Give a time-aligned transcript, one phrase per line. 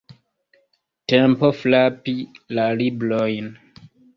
[1.13, 2.17] Tempo frapi
[2.61, 3.57] la librojn!